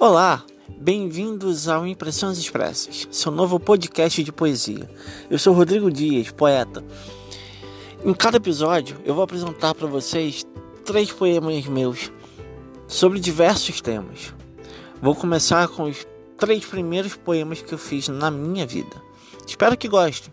Olá, 0.00 0.44
bem-vindos 0.78 1.68
ao 1.68 1.84
Impressões 1.84 2.38
Expressas, 2.38 3.08
seu 3.10 3.32
novo 3.32 3.58
podcast 3.58 4.22
de 4.22 4.30
poesia. 4.30 4.88
Eu 5.28 5.40
sou 5.40 5.52
Rodrigo 5.52 5.90
Dias, 5.90 6.30
poeta. 6.30 6.84
Em 8.04 8.14
cada 8.14 8.36
episódio, 8.36 8.96
eu 9.04 9.12
vou 9.12 9.24
apresentar 9.24 9.74
para 9.74 9.88
vocês 9.88 10.46
três 10.84 11.10
poemas 11.10 11.66
meus 11.66 12.12
sobre 12.86 13.18
diversos 13.18 13.80
temas. 13.80 14.32
Vou 15.02 15.16
começar 15.16 15.66
com 15.66 15.82
os 15.82 16.06
três 16.38 16.64
primeiros 16.64 17.16
poemas 17.16 17.60
que 17.60 17.74
eu 17.74 17.78
fiz 17.78 18.06
na 18.06 18.30
minha 18.30 18.64
vida. 18.64 19.02
Espero 19.44 19.76
que 19.76 19.88
gostem. 19.88 20.32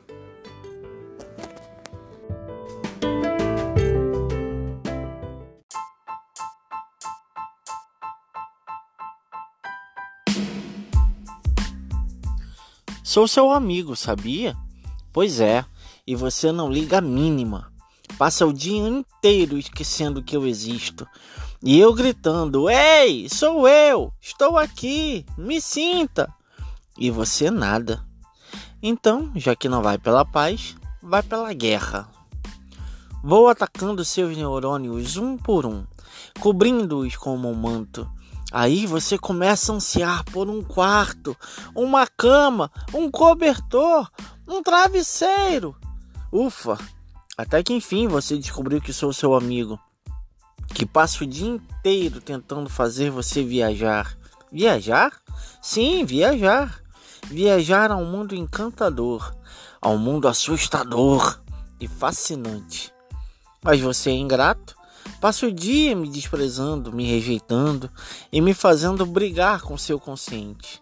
Sou 13.05 13.27
seu 13.27 13.52
amigo, 13.52 13.95
sabia? 13.95 14.58
Pois 15.13 15.40
é, 15.40 15.63
e 16.08 16.16
você 16.16 16.52
não 16.52 16.72
liga 16.72 16.98
a 16.98 17.02
mínima. 17.02 17.72
Passa 18.18 18.48
o 18.48 18.52
dia 18.52 18.80
inteiro 18.80 19.59
esquecendo 19.59 20.23
que 20.23 20.36
eu 20.36 20.48
existo. 20.48 21.08
E 21.62 21.80
eu 21.80 21.94
gritando: 21.94 22.68
Ei, 22.68 23.30
sou 23.30 23.68
eu! 23.70 24.12
Estou 24.20 24.58
aqui! 24.58 25.23
Me 25.38 25.62
sinta! 25.62 26.34
E 26.98 27.12
você 27.12 27.52
nada. 27.52 28.04
Então, 28.82 29.32
já 29.35 29.55
que 29.55 29.70
não 29.70 29.84
vai 29.84 29.99
pela 29.99 30.26
paz, 30.26 30.76
vai 30.99 31.22
pela 31.22 31.54
guerra. 31.54 32.10
Vou 33.24 33.48
atacando 33.48 34.04
seus 34.04 34.35
neurônios 34.35 35.16
um 35.16 35.38
por 35.38 35.68
um, 35.68 35.85
cobrindo-os 36.40 37.16
como 37.16 37.52
um 37.52 37.54
manto 37.54 38.10
Aí 38.57 38.85
você 38.85 39.17
começa 39.17 39.73
a 39.73 39.75
ansiar 39.75 40.23
por 40.23 40.49
um 40.49 40.63
quarto, 40.63 41.35
uma 41.75 42.07
cama, 42.07 42.71
um 42.93 43.11
cobertor, 43.11 44.09
um 44.48 44.63
travesseiro. 44.63 45.75
Ufa! 46.31 46.77
Até 47.37 47.61
que 47.61 47.73
enfim 47.73 48.07
você 48.07 48.37
descobriu 48.37 48.79
que 48.79 48.93
sou 48.93 49.11
seu 49.11 49.35
amigo, 49.35 49.77
que 50.70 50.85
passa 50.85 51.26
o 51.26 51.27
dia 51.27 51.49
inteiro 51.49 52.21
tentando 52.21 52.70
fazer 52.70 53.09
você 53.09 53.43
viajar. 53.43 54.17
Viajar? 54.49 55.11
Sim, 55.61 56.05
viajar. 56.05 56.81
Viajar 57.27 57.91
a 57.91 57.98
um 57.98 58.09
mundo 58.09 58.33
encantador, 58.33 59.35
a 59.81 59.89
um 59.89 59.98
mundo 59.98 60.29
assustador 60.29 61.41
e 61.77 61.89
fascinante. 61.89 62.93
Mas 63.61 63.81
você 63.81 64.11
é 64.11 64.13
ingrato 64.13 64.75
Passa 65.25 65.47
o 65.47 65.51
dia 65.51 65.95
me 65.95 66.07
desprezando, 66.07 66.94
me 66.94 67.03
rejeitando 67.03 67.90
e 68.31 68.40
me 68.40 68.53
fazendo 68.53 69.07
brigar 69.07 69.62
com 69.63 69.75
seu 69.75 70.00
consciente. 70.00 70.79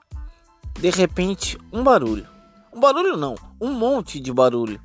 De 0.77 0.89
repente, 0.89 1.57
um 1.71 1.81
barulho. 1.81 2.27
Um 2.73 2.79
barulho 2.81 3.15
não, 3.15 3.35
um 3.61 3.71
monte 3.71 4.19
de 4.19 4.33
barulho. 4.33 4.81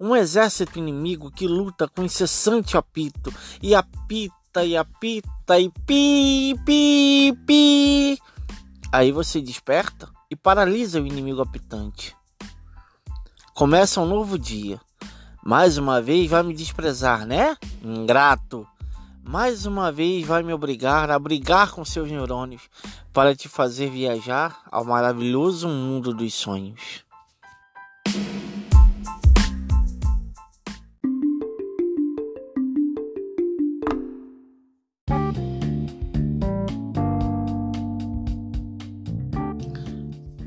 Um 0.00 0.16
exército 0.16 0.78
inimigo 0.78 1.30
que 1.30 1.46
luta 1.46 1.86
com 1.86 2.02
incessante 2.02 2.74
apito 2.74 3.30
e 3.62 3.74
apita 3.74 4.64
e 4.64 4.78
apita 4.78 5.60
e 5.60 5.68
pi 5.86 6.58
pi 6.64 7.38
pi. 7.46 8.18
Aí 8.90 9.12
você 9.12 9.42
desperta 9.42 10.08
e 10.30 10.34
paralisa 10.34 11.02
o 11.02 11.06
inimigo 11.06 11.42
apitante. 11.42 12.16
Começa 13.52 14.00
um 14.00 14.06
novo 14.06 14.38
dia. 14.38 14.80
Mais 15.44 15.76
uma 15.76 16.00
vez 16.00 16.30
vai 16.30 16.42
me 16.42 16.54
desprezar, 16.54 17.26
né? 17.26 17.58
Ingrato 17.84 18.66
mais 19.24 19.66
uma 19.66 19.92
vez 19.92 20.26
vai 20.26 20.42
me 20.42 20.52
obrigar 20.52 21.10
a 21.10 21.18
brigar 21.18 21.70
com 21.70 21.84
seus 21.84 22.10
neurônios 22.10 22.62
para 23.12 23.34
te 23.36 23.48
fazer 23.48 23.88
viajar 23.88 24.62
ao 24.70 24.84
maravilhoso 24.84 25.68
mundo 25.68 26.12
dos 26.12 26.34
sonhos. 26.34 27.04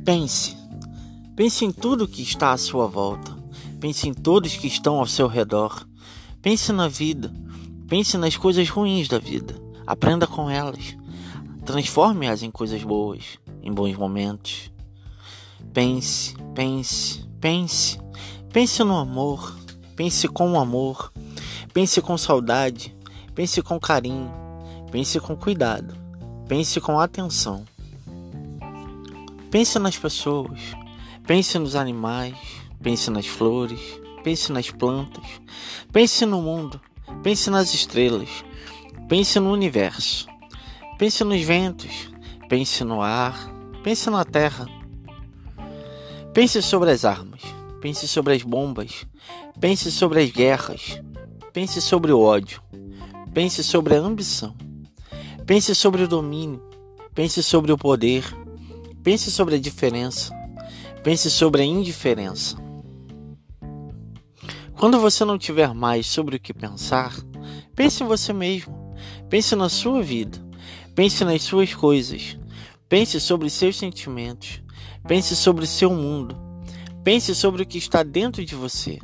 Pense. 0.03 0.55
Pense 1.35 1.65
em 1.65 1.71
tudo 1.71 2.07
que 2.07 2.21
está 2.21 2.51
à 2.51 2.57
sua 2.57 2.85
volta. 2.85 3.35
Pense 3.79 4.07
em 4.07 4.13
todos 4.13 4.55
que 4.55 4.67
estão 4.67 4.99
ao 4.99 5.07
seu 5.07 5.27
redor. 5.27 5.87
Pense 6.41 6.71
na 6.71 6.87
vida 6.87 7.33
Pense 7.95 8.17
nas 8.17 8.35
coisas 8.35 8.67
ruins 8.67 9.07
da 9.07 9.17
vida. 9.17 9.55
Aprenda 9.87 10.27
com 10.27 10.49
elas. 10.49 10.97
Transforme-as 11.65 12.43
em 12.43 12.51
coisas 12.51 12.83
boas, 12.83 13.39
em 13.63 13.71
bons 13.71 13.95
momentos. 13.95 14.69
Pense, 15.73 16.35
pense, 16.53 17.25
pense. 17.39 17.97
Pense 18.51 18.83
no 18.83 18.97
amor. 18.97 19.57
Pense 19.95 20.27
com 20.27 20.51
o 20.51 20.59
amor. 20.59 21.09
Pense 21.73 22.01
com 22.01 22.17
saudade. 22.17 22.93
Pense 23.33 23.61
com 23.61 23.79
carinho. 23.79 24.29
Pense 24.91 25.17
com 25.21 25.33
cuidado. 25.33 25.95
Pense 26.49 26.81
com 26.81 26.99
atenção. 26.99 27.63
Pense 29.49 29.79
nas 29.79 29.97
pessoas. 29.97 30.59
Pense 31.25 31.57
nos 31.57 31.77
animais. 31.77 32.35
Pense 32.83 33.09
nas 33.09 33.25
flores. 33.25 33.79
Pense 34.21 34.51
nas 34.51 34.69
plantas. 34.69 35.23
Pense 35.93 36.25
no 36.25 36.41
mundo. 36.41 36.77
Pense 37.25 37.49
nas 37.49 37.73
estrelas. 37.73 38.45
Pense 39.09 39.39
no 39.39 39.51
universo. 39.51 40.27
Pense 40.99 41.23
nos 41.23 41.41
ventos. 41.41 42.07
Pense 42.47 42.83
no 42.83 43.01
ar. 43.01 43.51
Pense 43.83 44.11
na 44.11 44.23
terra. 44.23 44.67
Pense 46.35 46.61
sobre 46.61 46.91
as 46.91 47.03
armas. 47.03 47.41
Pense 47.81 48.07
sobre 48.07 48.35
as 48.35 48.43
bombas. 48.43 49.07
Pense 49.59 49.91
sobre 49.91 50.21
as 50.21 50.29
guerras. 50.29 51.01
Pense 51.51 51.81
sobre 51.81 52.11
o 52.11 52.19
ódio. 52.19 52.61
Pense 53.33 53.63
sobre 53.63 53.95
a 53.95 53.99
ambição. 54.01 54.55
Pense 55.47 55.73
sobre 55.73 56.03
o 56.03 56.07
domínio. 56.07 56.61
Pense 57.15 57.41
sobre 57.41 57.71
o 57.71 57.77
poder. 57.77 58.23
Pense 59.03 59.31
sobre 59.31 59.55
a 59.55 59.59
diferença. 59.59 60.31
Pense 61.03 61.31
sobre 61.31 61.63
a 61.63 61.65
indiferença. 61.65 62.64
Quando 64.77 64.99
você 64.99 65.23
não 65.23 65.37
tiver 65.37 65.73
mais 65.73 66.05
sobre 66.05 66.35
o 66.35 66.39
que 66.39 66.53
pensar, 66.53 67.15
pense 67.73 68.03
em 68.03 68.07
você 68.07 68.33
mesmo. 68.33 68.93
Pense 69.29 69.55
na 69.55 69.69
sua 69.69 70.01
vida. 70.01 70.37
Pense 70.93 71.23
nas 71.23 71.43
suas 71.43 71.73
coisas. 71.73 72.37
Pense 72.89 73.19
sobre 73.21 73.49
seus 73.49 73.77
sentimentos. 73.77 74.61
Pense 75.07 75.35
sobre 75.35 75.65
seu 75.65 75.91
mundo. 75.91 76.35
Pense 77.03 77.33
sobre 77.33 77.63
o 77.63 77.65
que 77.65 77.77
está 77.77 78.03
dentro 78.03 78.43
de 78.43 78.53
você. 78.53 78.99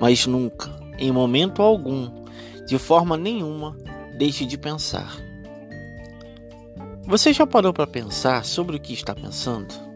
Mas 0.00 0.26
nunca, 0.26 0.74
em 0.98 1.12
momento 1.12 1.62
algum, 1.62 2.10
de 2.66 2.76
forma 2.76 3.16
nenhuma, 3.16 3.76
deixe 4.18 4.44
de 4.44 4.58
pensar. 4.58 5.16
Você 7.06 7.32
já 7.32 7.46
parou 7.46 7.72
para 7.72 7.86
pensar 7.86 8.44
sobre 8.44 8.76
o 8.76 8.80
que 8.80 8.92
está 8.92 9.14
pensando? 9.14 9.91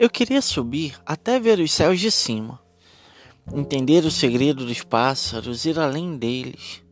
Eu 0.00 0.08
queria 0.08 0.40
subir 0.40 0.98
até 1.04 1.38
ver 1.38 1.58
os 1.58 1.70
céus 1.70 2.00
de 2.00 2.10
cima, 2.10 2.58
entender 3.52 4.02
o 4.06 4.10
segredo 4.10 4.64
dos 4.64 4.82
pássaros, 4.82 5.66
ir 5.66 5.78
além 5.78 6.16
deles, 6.16 6.82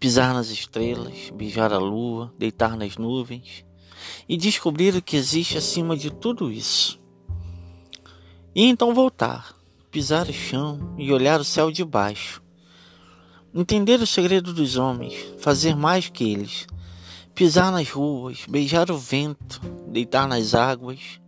pisar 0.00 0.32
nas 0.32 0.48
estrelas, 0.48 1.28
beijar 1.28 1.74
a 1.74 1.78
lua, 1.78 2.32
deitar 2.38 2.74
nas 2.74 2.96
nuvens 2.96 3.66
e 4.26 4.38
descobrir 4.38 4.96
o 4.96 5.02
que 5.02 5.14
existe 5.14 5.58
acima 5.58 5.94
de 5.94 6.10
tudo 6.10 6.50
isso. 6.50 6.98
E 8.54 8.64
então 8.64 8.94
voltar, 8.94 9.54
pisar 9.90 10.26
o 10.26 10.32
chão 10.32 10.94
e 10.96 11.12
olhar 11.12 11.42
o 11.42 11.44
céu 11.44 11.70
de 11.70 11.84
baixo. 11.84 12.42
Entender 13.54 14.00
o 14.00 14.06
segredo 14.06 14.54
dos 14.54 14.78
homens, 14.78 15.14
fazer 15.38 15.76
mais 15.76 16.08
que 16.08 16.32
eles, 16.32 16.66
pisar 17.34 17.70
nas 17.70 17.90
ruas, 17.90 18.46
beijar 18.48 18.90
o 18.90 18.96
vento, 18.96 19.60
deitar 19.86 20.26
nas 20.26 20.54
águas 20.54 21.22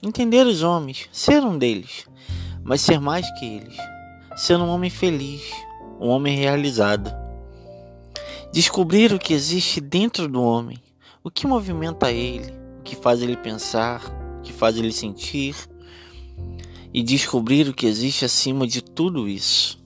Entender 0.00 0.46
os 0.46 0.62
homens, 0.62 1.08
ser 1.10 1.42
um 1.42 1.58
deles, 1.58 2.06
mas 2.62 2.80
ser 2.80 3.00
mais 3.00 3.28
que 3.36 3.44
eles, 3.44 3.76
ser 4.36 4.56
um 4.56 4.68
homem 4.68 4.88
feliz, 4.88 5.42
um 6.00 6.06
homem 6.06 6.36
realizado. 6.36 7.12
Descobrir 8.52 9.12
o 9.12 9.18
que 9.18 9.34
existe 9.34 9.80
dentro 9.80 10.28
do 10.28 10.40
homem, 10.40 10.78
o 11.24 11.28
que 11.28 11.48
movimenta 11.48 12.12
ele, 12.12 12.52
o 12.78 12.82
que 12.84 12.94
faz 12.94 13.20
ele 13.22 13.36
pensar, 13.36 14.00
o 14.38 14.42
que 14.42 14.52
faz 14.52 14.76
ele 14.76 14.92
sentir, 14.92 15.56
e 16.94 17.02
descobrir 17.02 17.68
o 17.68 17.74
que 17.74 17.86
existe 17.86 18.24
acima 18.24 18.68
de 18.68 18.80
tudo 18.80 19.28
isso. 19.28 19.78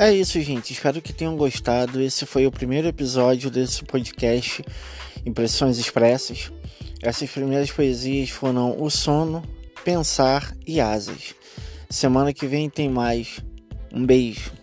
É 0.00 0.12
isso, 0.12 0.40
gente. 0.40 0.72
Espero 0.72 1.02
que 1.02 1.12
tenham 1.12 1.36
gostado. 1.36 2.00
Esse 2.00 2.24
foi 2.24 2.46
o 2.46 2.52
primeiro 2.52 2.86
episódio 2.86 3.50
desse 3.50 3.82
podcast 3.82 4.64
Impressões 5.26 5.76
Expressas. 5.76 6.52
Essas 7.02 7.28
primeiras 7.28 7.72
poesias 7.72 8.30
foram 8.30 8.80
O 8.80 8.88
Sono, 8.90 9.42
Pensar 9.84 10.54
e 10.64 10.80
Asas. 10.80 11.34
Semana 11.90 12.32
que 12.32 12.46
vem 12.46 12.70
tem 12.70 12.88
mais. 12.88 13.40
Um 13.92 14.06
beijo. 14.06 14.57